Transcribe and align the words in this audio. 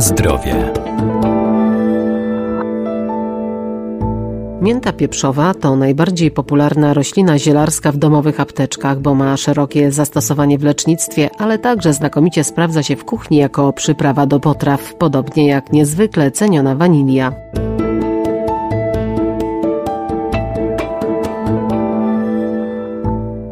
Zdrowie. 0.00 0.72
Mięta 4.60 4.92
pieprzowa 4.92 5.54
to 5.54 5.76
najbardziej 5.76 6.30
popularna 6.30 6.94
roślina 6.94 7.38
zielarska 7.38 7.92
w 7.92 7.96
domowych 7.96 8.40
apteczkach, 8.40 9.00
bo 9.00 9.14
ma 9.14 9.36
szerokie 9.36 9.92
zastosowanie 9.92 10.58
w 10.58 10.62
lecznictwie, 10.62 11.30
ale 11.38 11.58
także 11.58 11.92
znakomicie 11.92 12.44
sprawdza 12.44 12.82
się 12.82 12.96
w 12.96 13.04
kuchni 13.04 13.36
jako 13.36 13.72
przyprawa 13.72 14.26
do 14.26 14.40
potraw, 14.40 14.94
podobnie 14.94 15.46
jak 15.46 15.72
niezwykle 15.72 16.30
ceniona 16.30 16.74
wanilia. 16.74 17.32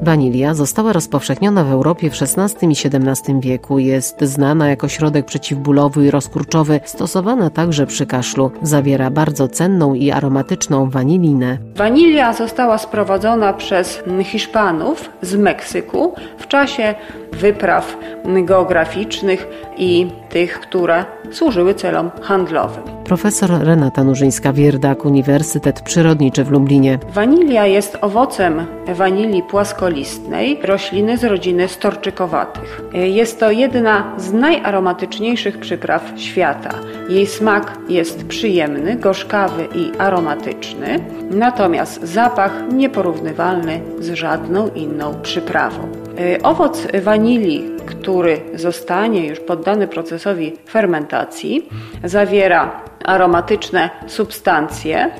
Wanilia 0.07 0.54
została 0.54 0.93
rozpowszechniona 0.93 1.65
w 1.65 1.70
Europie 1.70 2.10
w 2.10 2.14
XVI 2.23 2.66
i 2.66 2.70
XVII 2.70 3.41
wieku. 3.41 3.78
Jest 3.78 4.20
znana 4.20 4.69
jako 4.69 4.88
środek 4.88 5.27
przeciwbólowy 5.27 6.06
i 6.06 6.10
rozkurczowy, 6.10 6.80
stosowana 6.84 7.51
także 7.51 7.87
przy 7.87 8.06
kaszlu. 8.06 8.50
Zawiera 8.62 9.11
bardzo 9.11 9.48
cenną 9.48 9.95
i 9.95 10.11
aromatyczną 10.11 10.91
wanilinę. 10.91 11.59
Wanilia 11.77 12.33
została 12.33 12.78
sprowadzona 12.78 13.52
przez 13.52 14.02
Hiszpanów 14.23 15.11
z 15.23 15.37
Meksyku 15.37 16.14
w 16.38 16.47
czasie 16.47 16.95
wypraw 17.37 17.97
geograficznych 18.25 19.49
i 19.77 20.07
tych, 20.29 20.61
które 20.61 21.05
służyły 21.31 21.75
celom 21.75 22.11
handlowym. 22.23 22.83
Profesor 23.05 23.51
Renata 23.51 24.03
Nurzyńska-Wierdak, 24.05 25.07
Uniwersytet 25.07 25.81
Przyrodniczy 25.81 26.45
w 26.45 26.51
Lublinie. 26.51 26.99
Wanilia 27.12 27.67
jest 27.67 27.99
owocem 28.01 28.67
wanilii 28.95 29.43
płaskolistnej, 29.43 30.59
rośliny 30.62 31.17
z 31.17 31.25
rodziny 31.25 31.69
storczykowatych. 31.69 32.83
Jest 32.93 33.41
to 33.41 33.50
jedna 33.50 34.15
z 34.17 34.33
najaromatyczniejszych 34.33 35.59
przypraw 35.59 36.12
świata. 36.17 36.71
Jej 37.09 37.27
smak 37.27 37.78
jest 37.89 38.27
przyjemny, 38.27 38.97
gorzkawy 38.97 39.69
i 39.75 39.93
aromatyczny, 39.98 41.00
natomiast 41.31 42.03
zapach 42.03 42.53
nieporównywalny 42.73 43.81
z 44.00 44.11
żadną 44.11 44.69
inną 44.75 45.15
przyprawą. 45.23 46.06
Owoc 46.42 46.86
wanilii, 47.03 47.70
który 47.86 48.41
zostanie 48.55 49.27
już 49.27 49.41
poddany 49.41 49.89
procesowi 49.89 50.53
fermentacji, 50.69 51.69
zawiera 52.05 52.81
aromatyczne 53.05 53.91
substancje, 54.06 55.11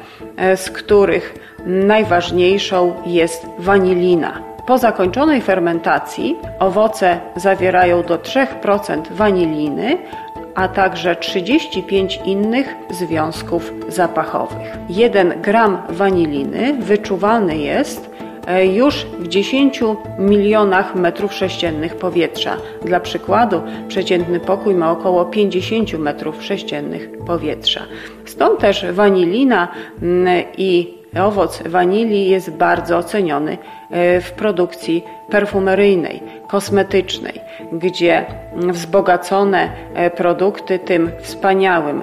z 0.56 0.70
których 0.70 1.34
najważniejszą 1.67 2.94
jest 3.06 3.47
wanilina. 3.58 4.42
Po 4.67 4.78
zakończonej 4.78 5.42
fermentacji 5.42 6.36
owoce 6.58 7.20
zawierają 7.36 8.02
do 8.02 8.19
3% 8.19 9.02
waniliny, 9.11 9.98
a 10.55 10.69
także 10.69 11.17
35 11.17 12.20
innych 12.24 12.74
związków 12.91 13.72
zapachowych. 13.89 14.77
1 14.89 15.42
gram 15.42 15.83
waniliny 15.89 16.77
wyczuwalny 16.80 17.56
jest 17.56 18.16
już 18.75 19.06
w 19.19 19.28
10 19.28 19.80
milionach 20.19 20.94
metrów 20.94 21.34
sześciennych 21.34 21.97
powietrza. 21.97 22.56
Dla 22.84 23.00
przykładu, 23.00 23.62
przeciętny 23.89 24.41
pokój 24.41 24.75
ma 24.75 24.91
około 24.91 25.25
50 25.25 25.92
metrów 25.92 26.44
sześciennych 26.44 27.08
powietrza. 27.27 27.80
Stąd 28.24 28.58
też 28.61 28.86
wanilina 28.92 29.69
i 30.58 30.94
owoc 31.20 31.62
wanilii 31.62 32.28
jest 32.28 32.50
bardzo 32.50 33.02
ceniony 33.02 33.58
e, 33.91 34.20
w 34.20 34.33
produkcji 34.33 35.05
perfumeryjnej, 35.30 36.22
kosmetycznej, 36.48 37.41
gdzie 37.72 38.24
wzbogacone 38.52 39.70
e, 39.94 40.11
produkty 40.11 40.78
tym 40.78 41.11
wspaniałym 41.20 42.02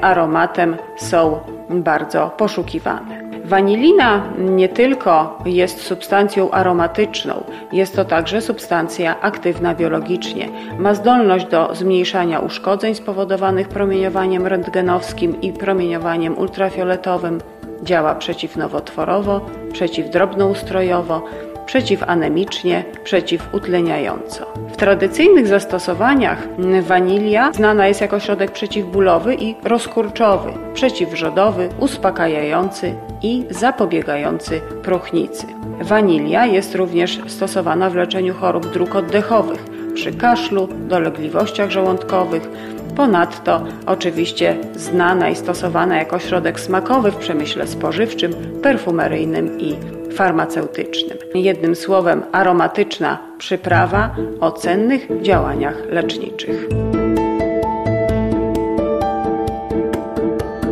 aromatem 0.00 0.76
są 0.96 1.40
bardzo 1.70 2.30
poszukiwane. 2.36 3.17
Wanilina 3.48 4.22
nie 4.38 4.68
tylko 4.68 5.38
jest 5.46 5.80
substancją 5.80 6.50
aromatyczną, 6.50 7.44
jest 7.72 7.96
to 7.96 8.04
także 8.04 8.40
substancja 8.40 9.20
aktywna 9.20 9.74
biologicznie. 9.74 10.48
Ma 10.78 10.94
zdolność 10.94 11.46
do 11.46 11.74
zmniejszania 11.74 12.40
uszkodzeń 12.40 12.94
spowodowanych 12.94 13.68
promieniowaniem 13.68 14.46
rentgenowskim 14.46 15.40
i 15.40 15.52
promieniowaniem 15.52 16.38
ultrafioletowym. 16.38 17.40
Działa 17.82 18.14
przeciwnowotworowo, 18.14 19.40
przeciwdrobnoustrojowo, 19.72 21.22
przeciwanemicznie, 21.68 22.84
przeciwutleniająco. 23.04 24.46
W 24.72 24.76
tradycyjnych 24.76 25.46
zastosowaniach 25.46 26.48
wanilia 26.82 27.52
znana 27.52 27.88
jest 27.88 28.00
jako 28.00 28.20
środek 28.20 28.50
przeciwbólowy 28.50 29.34
i 29.34 29.54
rozkurczowy, 29.64 30.52
przeciwrzodowy, 30.74 31.68
uspokajający 31.80 32.94
i 33.22 33.44
zapobiegający 33.50 34.60
próchnicy. 34.82 35.46
Wanilia 35.80 36.46
jest 36.46 36.74
również 36.74 37.20
stosowana 37.26 37.90
w 37.90 37.94
leczeniu 37.94 38.34
chorób 38.34 38.72
dróg 38.72 38.94
oddechowych, 38.94 39.64
przy 39.94 40.12
kaszlu, 40.12 40.68
dolegliwościach 40.88 41.70
żołądkowych, 41.70 42.48
Ponadto 42.96 43.64
oczywiście 43.86 44.56
znana 44.76 45.28
i 45.28 45.36
stosowana 45.36 45.96
jako 45.96 46.18
środek 46.18 46.60
smakowy 46.60 47.10
w 47.10 47.16
przemyśle 47.16 47.66
spożywczym, 47.66 48.32
perfumeryjnym 48.62 49.60
i 49.60 49.97
farmaceutycznym. 50.14 51.18
Jednym 51.34 51.76
słowem, 51.76 52.22
aromatyczna 52.32 53.18
przyprawa 53.38 54.16
o 54.40 54.52
cennych 54.52 55.22
działaniach 55.22 55.76
leczniczych. 55.90 56.68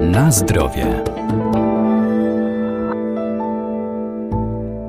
Na 0.00 0.30
zdrowie. 0.30 1.15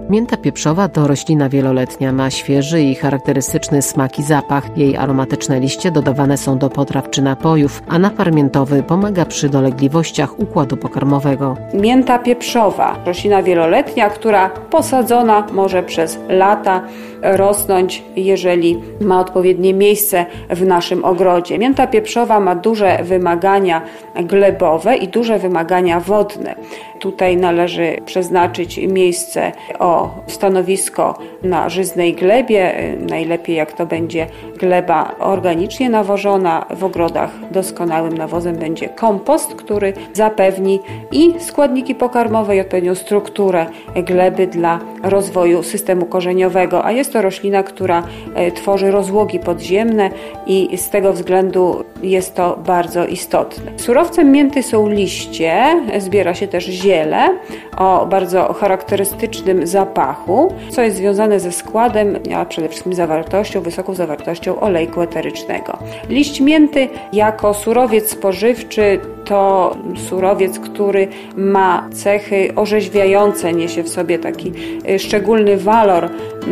Mięta 0.10 0.38
pieprzowa 0.38 0.90
to 0.90 1.08
roślina 1.08 1.50
wieloletnia, 1.50 2.12
ma 2.14 2.30
świeży 2.30 2.82
i 2.82 2.96
charakterystyczny 2.96 3.82
smak 3.82 4.20
i 4.20 4.24
zapach. 4.24 4.78
Jej 4.78 4.98
aromatyczne 4.98 5.60
liście 5.60 5.92
dodawane 5.92 6.38
są 6.38 6.58
do 6.58 6.70
potraw 6.70 7.10
czy 7.10 7.22
napojów, 7.22 7.84
a 7.88 8.00
napar 8.00 8.34
miętowy 8.34 8.84
pomaga 8.84 9.26
przy 9.26 9.50
dolegliwościach 9.50 10.40
układu 10.40 10.78
pokarmowego. 10.78 11.58
Mięta 11.74 12.20
pieprzowa, 12.20 12.96
roślina 13.06 13.44
wieloletnia, 13.44 14.10
która 14.10 14.50
posadzona 14.50 15.48
może 15.52 15.84
przez 15.84 16.20
lata 16.30 16.82
rosnąć, 17.22 18.04
jeżeli 18.16 18.82
ma 19.02 19.20
odpowiednie 19.20 19.74
miejsce 19.74 20.26
w 20.50 20.66
naszym 20.66 21.06
ogrodzie. 21.06 21.58
Mięta 21.58 21.88
pieprzowa 21.88 22.40
ma 22.40 22.56
duże 22.56 23.04
wymagania 23.04 23.82
glebowe 24.16 24.96
i 24.96 25.08
duże 25.08 25.40
wymagania 25.40 26.00
wodne. 26.00 26.56
Tutaj 27.00 27.38
należy 27.38 27.98
przeznaczyć 28.06 28.78
miejsce 28.78 29.52
o 29.80 29.97
stanowisko 30.28 31.18
na 31.44 31.70
żyznej 31.70 32.14
glebie, 32.14 32.74
najlepiej 33.10 33.56
jak 33.56 33.74
to 33.74 33.86
będzie 33.86 34.28
gleba 34.60 35.16
organicznie 35.20 35.90
nawożona. 35.90 36.66
W 36.70 36.84
ogrodach 36.84 37.32
doskonałym 37.52 38.18
nawozem 38.18 38.56
będzie 38.56 38.90
kompost, 38.90 39.56
który 39.56 39.94
zapewni 40.14 40.80
i 41.12 41.34
składniki 41.40 41.96
pokarmowe 41.96 42.58
i 42.58 42.60
odpowiednią 42.60 42.96
strukturę 42.96 43.66
gleby 43.96 44.48
dla 44.48 44.80
rozwoju 45.04 45.64
systemu 45.64 46.06
korzeniowego, 46.06 46.86
a 46.86 46.92
jest 46.92 47.14
to 47.14 47.22
roślina, 47.22 47.64
która 47.64 48.04
e, 48.36 48.52
tworzy 48.52 48.92
rozłogi 48.92 49.40
podziemne 49.40 50.10
i 50.48 50.78
z 50.78 50.90
tego 50.90 51.14
względu 51.14 51.84
jest 52.04 52.36
to 52.36 52.58
bardzo 52.66 53.06
istotne. 53.06 53.72
Surowcem 53.78 54.32
mięty 54.32 54.64
są 54.64 54.90
liście, 54.90 55.82
zbiera 55.98 56.34
się 56.34 56.48
też 56.48 56.66
ziele 56.66 57.38
o 57.78 58.06
bardzo 58.06 58.54
charakterystycznym 58.54 59.68
zapachu, 59.68 60.54
co 60.70 60.82
jest 60.82 60.98
związane 60.98 61.40
ze 61.40 61.52
składem, 61.52 62.20
a 62.36 62.46
przede 62.46 62.70
wszystkim 62.70 62.94
zawartością, 62.94 63.62
wysoką 63.62 63.94
zawartością 63.94 64.60
olejku 64.60 65.02
eterycznego. 65.02 65.78
Liść 66.10 66.42
mięty 66.42 66.90
jako 67.14 67.54
surowiec 67.54 68.10
spożywczy 68.10 69.00
to 69.28 69.76
surowiec, 70.10 70.60
który 70.60 71.08
ma 71.36 71.90
cechy 71.94 72.54
orzeźwiające, 72.56 73.54
niesie 73.54 73.84
w 73.84 73.90
sobie 73.90 74.20
taki 74.20 74.54
y, 74.90 75.00
szczególny 75.00 75.58
walor 75.58 76.06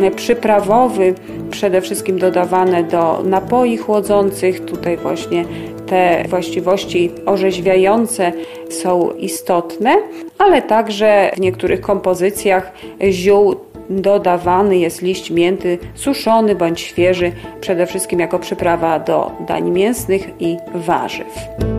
y, 0.04 0.12
przyprawowy, 0.12 1.13
przede 1.51 1.81
wszystkim 1.81 2.19
dodawane 2.19 2.83
do 2.83 3.22
napoi 3.24 3.77
chłodzących. 3.77 4.66
Tutaj 4.66 4.98
właśnie 4.98 5.45
te 5.86 6.24
właściwości 6.30 7.12
orzeźwiające 7.25 8.31
są 8.69 9.12
istotne, 9.12 9.95
ale 10.38 10.62
także 10.62 11.31
w 11.36 11.39
niektórych 11.39 11.81
kompozycjach 11.81 12.72
ziół 13.12 13.56
dodawany 13.89 14.77
jest 14.77 15.01
liść 15.01 15.31
mięty 15.31 15.77
suszony 15.95 16.56
bądź 16.56 16.81
świeży, 16.81 17.31
przede 17.62 17.86
wszystkim 17.86 18.19
jako 18.19 18.39
przyprawa 18.39 19.00
do 19.00 19.31
dań 19.48 19.72
mięsnych 19.72 20.30
i 20.39 20.57
warzyw. 20.75 21.75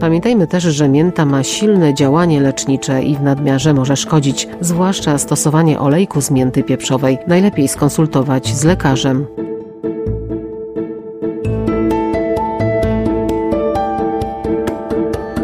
Pamiętajmy 0.00 0.46
też, 0.46 0.64
że 0.64 0.88
mięta 0.88 1.24
ma 1.24 1.42
silne 1.42 1.94
działanie 1.94 2.40
lecznicze 2.40 3.02
i 3.02 3.16
w 3.16 3.22
nadmiarze 3.22 3.74
może 3.74 3.96
szkodzić, 3.96 4.48
zwłaszcza 4.60 5.18
stosowanie 5.18 5.80
olejku 5.80 6.20
z 6.20 6.30
mięty 6.30 6.62
pieprzowej. 6.62 7.18
Najlepiej 7.26 7.68
skonsultować 7.68 8.54
z 8.54 8.64
lekarzem. 8.64 9.26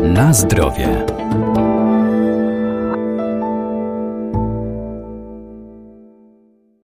Na 0.03 0.33
zdrowie. 0.33 1.16